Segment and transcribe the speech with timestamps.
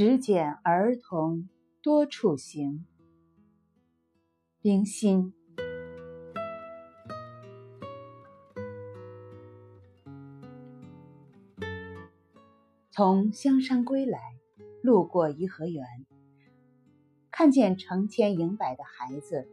[0.00, 1.48] 只拣儿童
[1.82, 2.86] 多处行。
[4.60, 5.34] 冰心。
[12.92, 14.20] 从香山归来，
[14.84, 15.84] 路过颐和园，
[17.32, 19.48] 看见成千营百的孩子，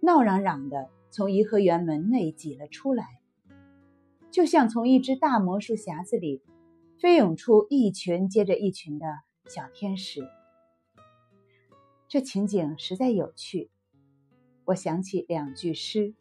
[0.00, 3.04] 闹嚷嚷的从颐和园门内挤了出来，
[4.30, 6.40] 就像从一只大魔术匣子里
[6.98, 9.04] 飞涌出一群接着一群的
[9.46, 10.22] 小天使。
[12.08, 13.70] 这情景实在有趣，
[14.64, 16.14] 我想起两句诗：“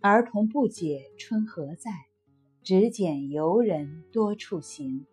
[0.00, 1.90] 儿童不解春何在。”
[2.64, 5.04] 只拣游人多处行。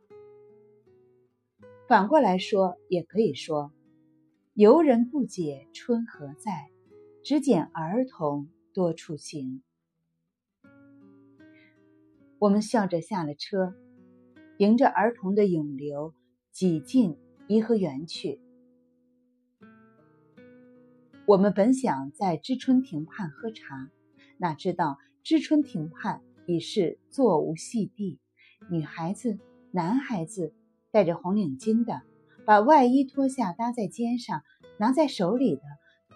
[1.85, 3.73] 反过来说，也可以说：
[4.53, 6.69] 游人不解春何在，
[7.25, 9.61] 只拣儿童多处行。
[12.39, 13.75] 我们笑着下了车，
[14.57, 16.13] 迎着儿童的涌流，
[16.51, 18.39] 挤进颐和园去。
[21.25, 23.89] 我们本想在知春亭畔喝茶，
[24.37, 26.21] 哪知道知春亭畔。
[26.47, 28.19] 已是座无戏地，
[28.69, 29.37] 女孩子、
[29.71, 30.53] 男孩子
[30.89, 32.01] 戴着红领巾的，
[32.45, 34.41] 把外衣脱下搭在肩上，
[34.77, 35.61] 拿在手里的，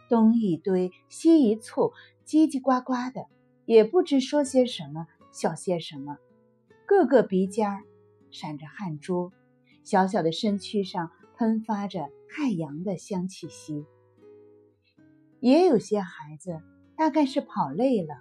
[0.09, 1.94] 东一堆西一簇，
[2.25, 3.27] 叽叽呱呱的，
[3.66, 6.17] 也不知说些什么，笑些什么，
[6.88, 7.83] 个个鼻尖儿
[8.31, 9.31] 闪着汗珠，
[9.86, 13.86] 小小的身躯上喷发着太阳的香气息。
[15.39, 16.59] 也有些孩子，
[16.97, 18.16] 大概是跑累了。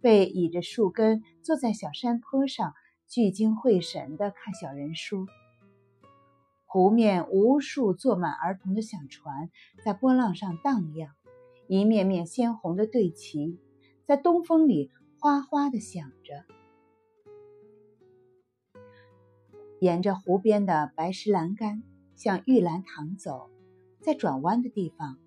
[0.00, 2.74] 被倚着树根，坐在小山坡上，
[3.06, 5.26] 聚精会神地看小人书。
[6.66, 9.48] 湖面无数坐满儿童的小船
[9.84, 11.14] 在波浪上荡漾，
[11.68, 13.58] 一面面鲜红的队旗
[14.04, 14.90] 在东风里
[15.20, 16.44] 哗哗地响着。
[19.80, 21.82] 沿着湖边的白石栏杆
[22.14, 23.50] 向玉兰堂走，
[24.00, 25.18] 在转弯的地方，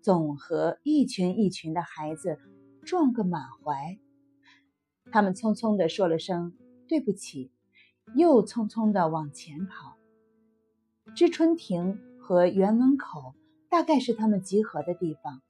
[0.00, 2.38] 总和一群一群的孩子
[2.82, 3.98] 撞个满怀。
[5.12, 6.56] 他们匆匆地说了声
[6.88, 7.50] “对不起”，
[8.16, 9.96] 又匆匆地往前跑。
[11.14, 13.34] 知春亭和园门口
[13.68, 15.42] 大概是他们集合的地方。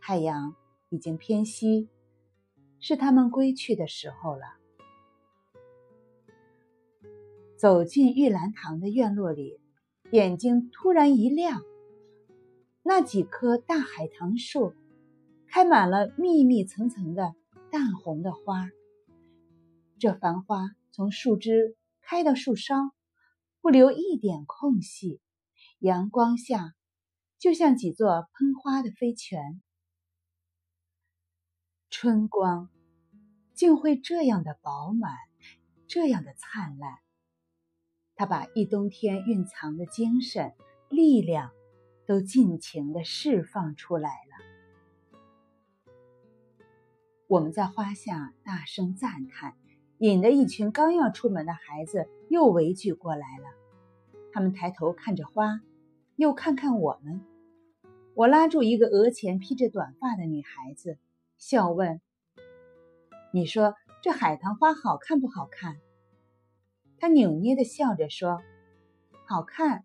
[0.00, 0.54] 太阳
[0.90, 1.88] 已经偏西，
[2.80, 4.42] 是他们归去的时候了。
[7.56, 9.60] 走进玉兰堂的院落里，
[10.10, 11.62] 眼睛突然一亮，
[12.82, 14.74] 那几棵大海棠树
[15.46, 17.34] 开满了密密层层的
[17.70, 18.68] 淡红的花。
[19.98, 22.90] 这繁花从树枝开到树梢，
[23.60, 25.20] 不留一点空隙，
[25.78, 26.74] 阳光下
[27.38, 29.62] 就像几座喷花的飞泉。
[31.88, 32.68] 春光
[33.54, 35.16] 竟会这样的饱满，
[35.86, 37.03] 这样的灿烂。
[38.14, 40.52] 他把一冬天蕴藏的精神、
[40.88, 41.50] 力量
[42.06, 44.34] 都尽情的释放出来了。
[47.26, 49.56] 我们在花下大声赞叹。
[49.98, 53.44] 引得一群刚要出门的孩子又围聚过来了。
[54.32, 55.60] 他们抬头看着花，
[56.16, 57.24] 又看看我们。
[58.14, 60.98] 我拉住一个额前披着短发的女孩子，
[61.38, 62.00] 笑问
[63.32, 65.76] ：“你说这海棠花好看不好看？”
[67.04, 68.40] 他扭捏的笑着说
[69.28, 69.84] ：“好看。”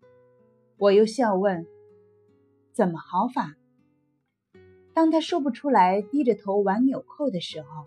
[0.80, 1.66] 我又笑问
[2.72, 3.56] ：“怎么好法？”
[4.94, 7.84] 当他说不出来，低着头玩纽扣的时候。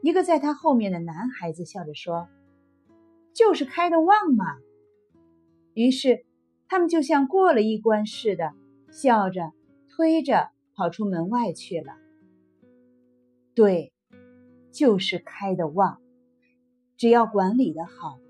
[0.00, 2.28] 一个在他后面的男孩子笑着说
[3.34, 4.44] ：“就是开的旺嘛。”
[5.74, 6.24] 于是
[6.68, 8.54] 他们就像过了一关似的，
[8.92, 9.50] 笑着
[9.88, 11.96] 推着跑出门外去了。
[13.56, 13.92] 对，
[14.70, 16.00] 就是开的旺。
[16.96, 18.20] 只要管理的好，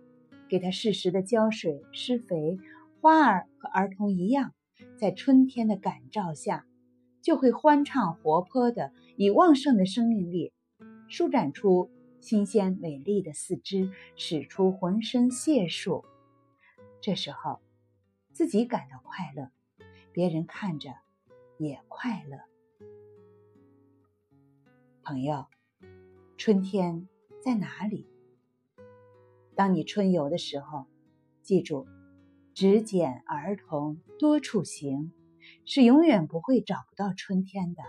[0.49, 2.59] 给它适时的浇水施肥，
[3.01, 4.55] 花儿和儿童一样，
[4.97, 6.67] 在春天的感召下，
[7.21, 10.53] 就会欢畅活泼的，以旺盛的生命力。
[11.09, 16.05] 舒展出新鲜美丽的四肢，使出浑身解数。
[17.01, 17.61] 这时候，
[18.33, 19.51] 自己感到快乐，
[20.13, 20.91] 别人看着
[21.59, 22.39] 也快乐。
[25.03, 25.47] 朋友，
[26.37, 27.09] 春天
[27.43, 28.07] 在哪里？
[29.59, 30.87] 当你春游的时候，
[31.43, 31.89] 记住，
[32.55, 35.11] 只拣儿童多处行，
[35.65, 37.83] 是永远不会找不到春天的。